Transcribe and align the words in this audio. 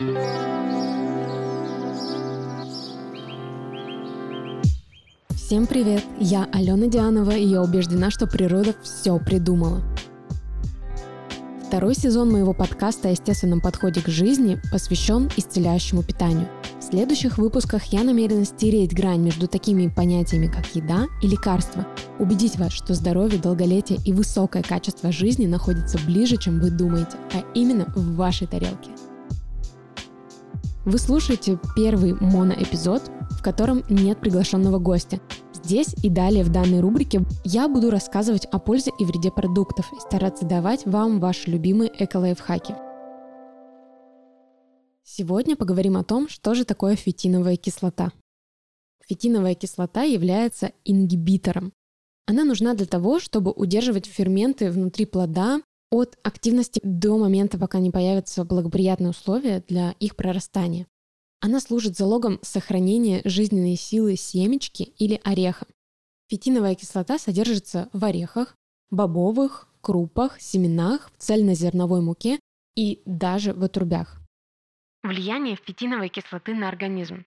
Всем 0.00 0.16
привет! 5.66 6.02
Я 6.18 6.48
Алена 6.54 6.86
Дианова, 6.86 7.32
и 7.32 7.44
я 7.44 7.60
убеждена, 7.60 8.10
что 8.10 8.26
природа 8.26 8.74
все 8.82 9.18
придумала. 9.18 9.82
Второй 11.66 11.94
сезон 11.94 12.32
моего 12.32 12.54
подкаста 12.54 13.08
о 13.08 13.10
естественном 13.10 13.60
подходе 13.60 14.00
к 14.00 14.08
жизни 14.08 14.58
посвящен 14.72 15.28
исцеляющему 15.36 16.02
питанию. 16.02 16.48
В 16.78 16.82
следующих 16.82 17.36
выпусках 17.36 17.84
я 17.92 18.02
намерена 18.02 18.46
стереть 18.46 18.94
грань 18.94 19.20
между 19.20 19.48
такими 19.48 19.88
понятиями, 19.88 20.46
как 20.46 20.74
еда 20.74 21.08
и 21.20 21.26
лекарство, 21.26 21.86
убедить 22.18 22.56
вас, 22.56 22.72
что 22.72 22.94
здоровье, 22.94 23.38
долголетие 23.38 23.98
и 24.06 24.14
высокое 24.14 24.62
качество 24.62 25.12
жизни 25.12 25.44
находятся 25.44 25.98
ближе, 26.06 26.38
чем 26.38 26.58
вы 26.58 26.70
думаете, 26.70 27.18
а 27.34 27.42
именно 27.52 27.84
в 27.94 28.16
вашей 28.16 28.46
тарелке. 28.46 28.88
Вы 30.86 30.96
слушаете 30.96 31.58
первый 31.76 32.14
моноэпизод, 32.14 33.02
в 33.32 33.42
котором 33.42 33.84
нет 33.90 34.18
приглашенного 34.18 34.78
гостя. 34.78 35.20
Здесь 35.52 35.94
и 36.02 36.08
далее 36.08 36.42
в 36.42 36.50
данной 36.50 36.80
рубрике 36.80 37.20
я 37.44 37.68
буду 37.68 37.90
рассказывать 37.90 38.46
о 38.46 38.58
пользе 38.58 38.90
и 38.98 39.04
вреде 39.04 39.30
продуктов 39.30 39.92
и 39.92 40.00
стараться 40.00 40.46
давать 40.46 40.86
вам 40.86 41.20
ваши 41.20 41.50
любимые 41.50 41.92
эко-лайфхаки. 41.98 42.74
Сегодня 45.04 45.54
поговорим 45.54 45.98
о 45.98 46.04
том, 46.04 46.30
что 46.30 46.54
же 46.54 46.64
такое 46.64 46.96
фитиновая 46.96 47.56
кислота. 47.56 48.12
Фитиновая 49.06 49.54
кислота 49.54 50.04
является 50.04 50.72
ингибитором. 50.86 51.74
Она 52.26 52.44
нужна 52.44 52.72
для 52.72 52.86
того, 52.86 53.20
чтобы 53.20 53.50
удерживать 53.50 54.06
ферменты 54.06 54.70
внутри 54.70 55.04
плода 55.04 55.60
от 55.90 56.18
активности 56.22 56.80
до 56.82 57.18
момента, 57.18 57.58
пока 57.58 57.78
не 57.78 57.90
появятся 57.90 58.44
благоприятные 58.44 59.10
условия 59.10 59.62
для 59.66 59.92
их 60.00 60.16
прорастания. 60.16 60.86
Она 61.40 61.60
служит 61.60 61.96
залогом 61.96 62.38
сохранения 62.42 63.22
жизненной 63.24 63.76
силы 63.76 64.16
семечки 64.16 64.82
или 64.98 65.20
ореха. 65.24 65.66
Фитиновая 66.28 66.74
кислота 66.74 67.18
содержится 67.18 67.88
в 67.92 68.04
орехах, 68.04 68.54
бобовых, 68.90 69.68
крупах, 69.80 70.40
семенах, 70.40 71.10
в 71.16 71.22
цельнозерновой 71.22 72.02
муке 72.02 72.38
и 72.76 73.02
даже 73.06 73.52
в 73.52 73.64
отрубях. 73.64 74.20
Влияние 75.02 75.56
фитиновой 75.56 76.10
кислоты 76.10 76.54
на 76.54 76.68
организм. 76.68 77.24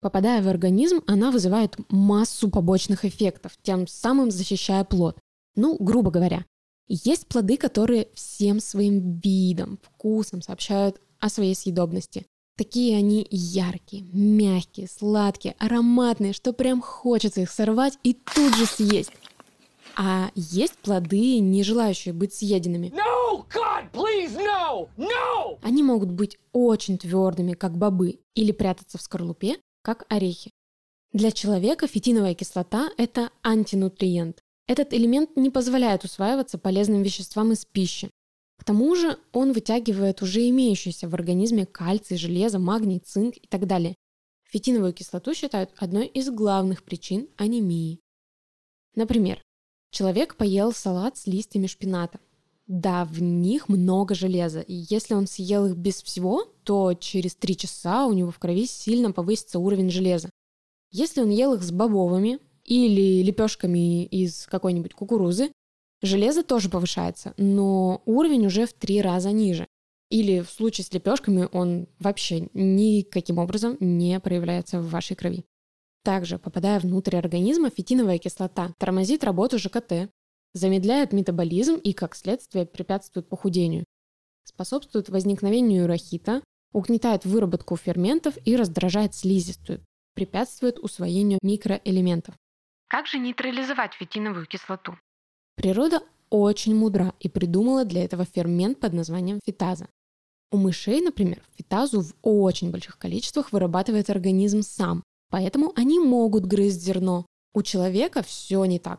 Попадая 0.00 0.42
в 0.42 0.48
организм, 0.48 1.02
она 1.06 1.30
вызывает 1.30 1.76
массу 1.90 2.50
побочных 2.50 3.04
эффектов, 3.04 3.52
тем 3.62 3.86
самым 3.86 4.30
защищая 4.30 4.84
плод. 4.84 5.18
Ну, 5.56 5.76
грубо 5.78 6.10
говоря, 6.10 6.44
есть 6.92 7.28
плоды, 7.28 7.56
которые 7.56 8.08
всем 8.14 8.58
своим 8.60 9.20
видом, 9.20 9.78
вкусом 9.82 10.42
сообщают 10.42 11.00
о 11.20 11.28
своей 11.28 11.54
съедобности. 11.54 12.26
Такие 12.56 12.96
они 12.96 13.26
яркие, 13.30 14.02
мягкие, 14.12 14.88
сладкие, 14.88 15.54
ароматные, 15.58 16.32
что 16.32 16.52
прям 16.52 16.82
хочется 16.82 17.42
их 17.42 17.50
сорвать 17.50 17.98
и 18.02 18.12
тут 18.12 18.54
же 18.56 18.66
съесть. 18.66 19.12
А 19.96 20.30
есть 20.34 20.74
плоды, 20.78 21.38
не 21.38 21.62
желающие 21.62 22.12
быть 22.12 22.34
съеденными. 22.34 22.88
No, 22.88 23.46
God, 23.48 23.90
please, 23.92 24.36
no, 24.36 24.88
no! 24.96 25.58
Они 25.62 25.82
могут 25.82 26.10
быть 26.10 26.38
очень 26.52 26.98
твердыми, 26.98 27.54
как 27.54 27.78
бобы, 27.78 28.20
или 28.34 28.52
прятаться 28.52 28.98
в 28.98 29.02
скорлупе, 29.02 29.58
как 29.82 30.04
орехи. 30.08 30.50
Для 31.12 31.32
человека 31.32 31.86
фитиновая 31.86 32.34
кислота– 32.34 32.90
это 32.96 33.30
антинутриент. 33.42 34.42
Этот 34.66 34.92
элемент 34.92 35.36
не 35.36 35.50
позволяет 35.50 36.04
усваиваться 36.04 36.58
полезным 36.58 37.02
веществам 37.02 37.52
из 37.52 37.64
пищи. 37.64 38.10
К 38.58 38.64
тому 38.64 38.94
же 38.94 39.18
он 39.32 39.52
вытягивает 39.52 40.22
уже 40.22 40.48
имеющиеся 40.48 41.08
в 41.08 41.14
организме 41.14 41.66
кальций, 41.66 42.16
железо, 42.16 42.58
магний, 42.58 42.98
цинк 42.98 43.36
и 43.36 43.46
так 43.48 43.66
далее. 43.66 43.94
Фитиновую 44.50 44.92
кислоту 44.92 45.32
считают 45.32 45.70
одной 45.78 46.06
из 46.06 46.28
главных 46.28 46.82
причин 46.82 47.28
анемии. 47.36 48.00
Например, 48.94 49.40
человек 49.90 50.36
поел 50.36 50.72
салат 50.72 51.16
с 51.16 51.26
листьями 51.26 51.68
шпината. 51.68 52.20
Да, 52.66 53.04
в 53.04 53.20
них 53.22 53.68
много 53.68 54.14
железа, 54.14 54.60
и 54.60 54.84
если 54.90 55.14
он 55.14 55.26
съел 55.26 55.66
их 55.66 55.76
без 55.76 56.02
всего, 56.02 56.44
то 56.62 56.94
через 56.94 57.34
3 57.34 57.56
часа 57.56 58.06
у 58.06 58.12
него 58.12 58.30
в 58.30 58.38
крови 58.38 58.66
сильно 58.66 59.10
повысится 59.10 59.58
уровень 59.58 59.90
железа. 59.90 60.30
Если 60.92 61.20
он 61.20 61.30
ел 61.30 61.54
их 61.54 61.62
с 61.62 61.72
бобовыми, 61.72 62.38
или 62.70 63.22
лепешками 63.24 64.04
из 64.04 64.46
какой-нибудь 64.46 64.94
кукурузы, 64.94 65.50
железо 66.02 66.44
тоже 66.44 66.70
повышается, 66.70 67.34
но 67.36 68.00
уровень 68.06 68.46
уже 68.46 68.64
в 68.64 68.72
три 68.72 69.02
раза 69.02 69.32
ниже. 69.32 69.66
Или 70.08 70.40
в 70.40 70.48
случае 70.48 70.84
с 70.84 70.92
лепешками 70.92 71.48
он 71.50 71.88
вообще 71.98 72.48
никаким 72.54 73.38
образом 73.38 73.76
не 73.80 74.20
проявляется 74.20 74.80
в 74.80 74.88
вашей 74.88 75.16
крови. 75.16 75.44
Также, 76.04 76.38
попадая 76.38 76.78
внутрь 76.78 77.16
организма, 77.16 77.70
фитиновая 77.70 78.18
кислота 78.18 78.72
тормозит 78.78 79.24
работу 79.24 79.58
ЖКТ, 79.58 80.08
замедляет 80.54 81.12
метаболизм 81.12 81.74
и, 81.74 81.92
как 81.92 82.14
следствие, 82.14 82.66
препятствует 82.66 83.28
похудению, 83.28 83.84
способствует 84.44 85.08
возникновению 85.08 85.88
рахита, 85.88 86.40
угнетает 86.72 87.24
выработку 87.24 87.76
ферментов 87.76 88.38
и 88.44 88.54
раздражает 88.54 89.16
слизистую, 89.16 89.84
препятствует 90.14 90.78
усвоению 90.78 91.40
микроэлементов. 91.42 92.36
Как 92.90 93.06
же 93.06 93.18
нейтрализовать 93.20 93.94
фитиновую 93.94 94.46
кислоту? 94.46 94.98
Природа 95.54 96.02
очень 96.28 96.74
мудра 96.74 97.14
и 97.20 97.28
придумала 97.28 97.84
для 97.84 98.02
этого 98.02 98.24
фермент 98.24 98.80
под 98.80 98.94
названием 98.94 99.38
фитаза. 99.46 99.86
У 100.50 100.56
мышей, 100.56 101.00
например, 101.00 101.40
фитазу 101.56 102.02
в 102.02 102.14
очень 102.22 102.72
больших 102.72 102.98
количествах 102.98 103.52
вырабатывает 103.52 104.10
организм 104.10 104.62
сам, 104.62 105.04
поэтому 105.30 105.72
они 105.76 106.00
могут 106.00 106.46
грызть 106.46 106.82
зерно. 106.82 107.26
У 107.54 107.62
человека 107.62 108.24
все 108.24 108.64
не 108.64 108.80
так. 108.80 108.98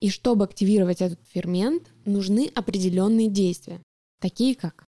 И 0.00 0.08
чтобы 0.08 0.44
активировать 0.44 1.02
этот 1.02 1.18
фермент, 1.26 1.90
нужны 2.04 2.48
определенные 2.54 3.28
действия, 3.28 3.82
такие 4.20 4.54
как 4.54 4.84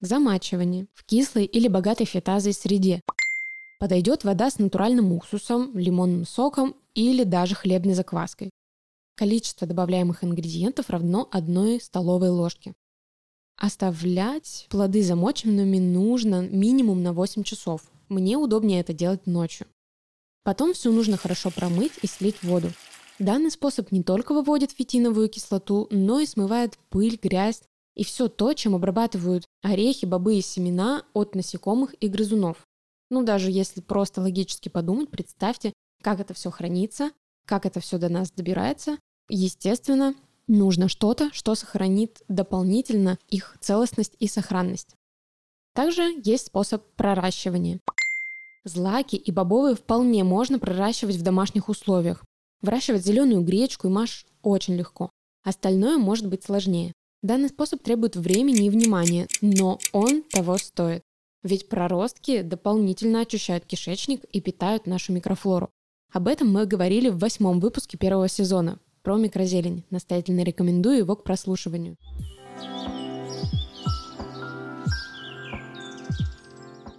замачивание 0.00 0.88
в 0.94 1.04
кислой 1.04 1.44
или 1.44 1.68
богатой 1.68 2.06
фитазой 2.06 2.52
среде. 2.52 3.00
Подойдет 3.78 4.24
вода 4.24 4.50
с 4.50 4.58
натуральным 4.58 5.12
уксусом, 5.12 5.78
лимонным 5.78 6.24
соком 6.24 6.74
или 6.94 7.24
даже 7.24 7.54
хлебной 7.54 7.94
закваской. 7.94 8.50
Количество 9.16 9.66
добавляемых 9.66 10.24
ингредиентов 10.24 10.90
равно 10.90 11.28
одной 11.30 11.80
столовой 11.80 12.30
ложке. 12.30 12.72
Оставлять 13.56 14.66
плоды 14.70 15.02
замоченными 15.02 15.78
нужно 15.78 16.48
минимум 16.48 17.02
на 17.02 17.12
8 17.12 17.42
часов. 17.42 17.82
Мне 18.08 18.36
удобнее 18.36 18.80
это 18.80 18.92
делать 18.92 19.26
ночью. 19.26 19.66
Потом 20.42 20.72
все 20.72 20.90
нужно 20.90 21.16
хорошо 21.16 21.50
промыть 21.50 21.92
и 22.02 22.06
слить 22.06 22.42
воду. 22.42 22.72
Данный 23.18 23.50
способ 23.50 23.92
не 23.92 24.02
только 24.02 24.34
выводит 24.34 24.72
фитиновую 24.72 25.28
кислоту, 25.28 25.86
но 25.90 26.18
и 26.18 26.26
смывает 26.26 26.78
пыль, 26.88 27.18
грязь 27.22 27.62
и 27.94 28.04
все 28.04 28.28
то, 28.28 28.52
чем 28.54 28.74
обрабатывают 28.74 29.44
орехи, 29.62 30.06
бобы 30.06 30.36
и 30.36 30.42
семена 30.42 31.04
от 31.12 31.34
насекомых 31.34 31.94
и 32.00 32.08
грызунов. 32.08 32.66
Ну, 33.10 33.22
даже 33.22 33.50
если 33.50 33.80
просто 33.80 34.22
логически 34.22 34.68
подумать, 34.70 35.10
представьте, 35.10 35.72
как 36.02 36.20
это 36.20 36.34
все 36.34 36.50
хранится, 36.50 37.10
как 37.46 37.66
это 37.66 37.80
все 37.80 37.98
до 37.98 38.08
нас 38.08 38.30
добирается. 38.30 38.98
Естественно, 39.28 40.14
нужно 40.46 40.88
что-то, 40.88 41.30
что 41.32 41.54
сохранит 41.54 42.22
дополнительно 42.28 43.18
их 43.28 43.56
целостность 43.60 44.14
и 44.18 44.28
сохранность. 44.28 44.94
Также 45.74 46.02
есть 46.22 46.48
способ 46.48 46.84
проращивания. 46.96 47.80
Злаки 48.64 49.16
и 49.16 49.32
бобовые 49.32 49.74
вполне 49.74 50.22
можно 50.22 50.58
проращивать 50.58 51.16
в 51.16 51.22
домашних 51.22 51.68
условиях. 51.68 52.24
Выращивать 52.60 53.04
зеленую 53.04 53.42
гречку 53.42 53.88
и 53.88 53.90
маш 53.90 54.26
очень 54.42 54.74
легко. 54.74 55.10
Остальное 55.44 55.98
может 55.98 56.28
быть 56.28 56.44
сложнее. 56.44 56.92
Данный 57.22 57.48
способ 57.48 57.82
требует 57.82 58.16
времени 58.16 58.66
и 58.66 58.70
внимания, 58.70 59.28
но 59.40 59.78
он 59.92 60.22
того 60.22 60.58
стоит. 60.58 61.02
Ведь 61.42 61.68
проростки 61.68 62.42
дополнительно 62.42 63.20
очищают 63.20 63.64
кишечник 63.64 64.24
и 64.24 64.40
питают 64.40 64.86
нашу 64.86 65.12
микрофлору. 65.12 65.70
Об 66.12 66.28
этом 66.28 66.52
мы 66.52 66.66
говорили 66.66 67.08
в 67.08 67.18
восьмом 67.18 67.58
выпуске 67.58 67.96
первого 67.96 68.28
сезона 68.28 68.78
про 69.02 69.16
микрозелень. 69.16 69.84
Настоятельно 69.88 70.42
рекомендую 70.42 70.98
его 70.98 71.16
к 71.16 71.24
прослушиванию. 71.24 71.96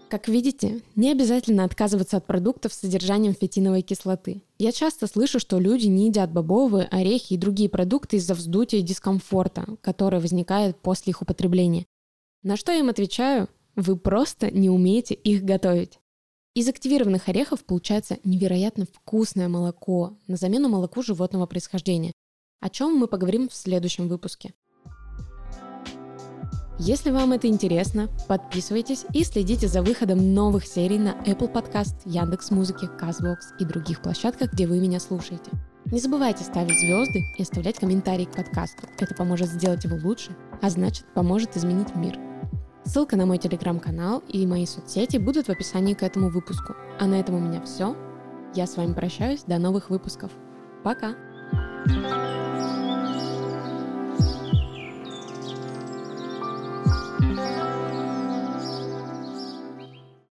Как 0.10 0.28
видите, 0.28 0.82
не 0.96 1.12
обязательно 1.12 1.64
отказываться 1.64 2.18
от 2.18 2.26
продуктов 2.26 2.74
с 2.74 2.80
содержанием 2.80 3.36
фитиновой 3.36 3.84
кислоты. 3.84 4.44
Я 4.58 4.72
часто 4.72 5.06
слышу, 5.06 5.40
что 5.40 5.60
люди 5.60 5.88
не 5.88 6.08
едят 6.08 6.32
бобовые, 6.32 6.88
орехи 6.88 7.34
и 7.34 7.38
другие 7.38 7.70
продукты 7.70 8.18
из-за 8.18 8.34
вздутия 8.34 8.80
и 8.80 8.84
дискомфорта, 8.84 9.66
который 9.82 10.20
возникает 10.20 10.78
после 10.78 11.12
их 11.12 11.22
употребления. 11.22 11.86
На 12.42 12.58
что 12.58 12.72
я 12.72 12.80
им 12.80 12.90
отвечаю? 12.90 13.48
Вы 13.76 13.96
просто 13.96 14.52
не 14.52 14.70
умеете 14.70 15.14
их 15.14 15.44
готовить. 15.44 16.00
Из 16.56 16.68
активированных 16.68 17.30
орехов 17.30 17.66
получается 17.66 18.20
невероятно 18.24 18.86
вкусное 18.86 19.48
молоко 19.48 20.14
на 20.28 20.38
замену 20.38 20.70
молоку 20.70 21.02
животного 21.02 21.48
происхождения, 21.48 22.12
о 22.60 22.70
чем 22.70 22.96
мы 22.96 23.08
поговорим 23.08 23.50
в 23.50 23.56
следующем 23.56 24.08
выпуске. 24.08 24.54
Если 26.78 27.10
вам 27.10 27.32
это 27.32 27.48
интересно, 27.48 28.08
подписывайтесь 28.28 29.06
и 29.14 29.24
следите 29.24 29.68
за 29.68 29.82
выходом 29.82 30.36
новых 30.36 30.68
серий 30.68 31.00
на 31.00 31.14
Apple 31.26 31.52
Podcast, 31.52 31.96
Яндекс 32.06 32.52
Музыки, 32.52 32.86
Castbox 33.00 33.38
и 33.60 33.66
других 33.66 34.04
площадках, 34.04 34.54
где 34.54 34.68
вы 34.68 34.80
меня 34.80 35.00
слушаете. 35.00 35.50
Не 35.86 36.00
забывайте 36.00 36.44
ставить 36.44 36.80
звезды 36.80 37.24
и 37.38 37.42
оставлять 37.42 37.80
комментарии 37.80 38.26
к 38.26 38.36
подкасту. 38.36 38.88
Это 39.00 39.16
поможет 39.16 39.50
сделать 39.50 39.86
его 39.86 39.98
лучше, 39.98 40.36
а 40.62 40.70
значит 40.70 41.06
поможет 41.16 41.58
изменить 41.58 41.96
мир. 41.96 42.33
Ссылка 42.86 43.16
на 43.16 43.26
мой 43.26 43.38
телеграм-канал 43.38 44.22
и 44.28 44.46
мои 44.46 44.66
соцсети 44.66 45.18
будут 45.18 45.48
в 45.48 45.50
описании 45.50 45.94
к 45.94 46.04
этому 46.04 46.30
выпуску. 46.30 46.76
А 47.00 47.06
на 47.06 47.20
этом 47.20 47.36
у 47.36 47.40
меня 47.40 47.62
все. 47.62 47.96
Я 48.54 48.68
с 48.68 48.76
вами 48.76 48.94
прощаюсь. 48.94 49.44
До 49.48 49.58
новых 49.58 49.90
выпусков. 49.90 50.32
Пока! 50.84 51.16